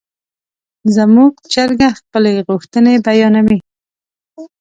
[0.95, 3.57] زموږ چرګه خپلې غوښتنې بیانوي.